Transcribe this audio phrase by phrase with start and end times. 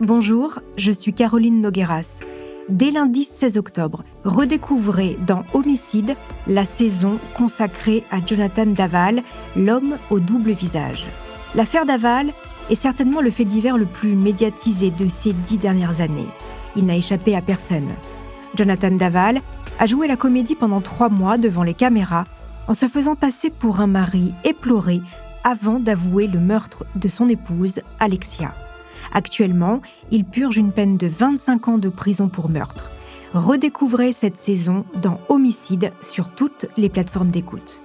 [0.00, 2.20] Bonjour, je suis Caroline Nogueras.
[2.68, 6.14] Dès lundi 16 octobre, redécouvrez dans Homicide
[6.46, 9.24] la saison consacrée à Jonathan Daval,
[9.56, 11.08] l'homme au double visage.
[11.56, 12.32] L'affaire Daval
[12.70, 16.28] est certainement le fait divers le plus médiatisé de ces dix dernières années.
[16.76, 17.88] Il n'a échappé à personne.
[18.54, 19.40] Jonathan Daval
[19.80, 22.24] a joué la comédie pendant trois mois devant les caméras
[22.68, 25.00] en se faisant passer pour un mari éploré
[25.42, 28.54] avant d'avouer le meurtre de son épouse, Alexia.
[29.12, 32.90] Actuellement, il purge une peine de 25 ans de prison pour meurtre.
[33.34, 37.82] Redécouvrez cette saison dans Homicide sur toutes les plateformes d'écoute.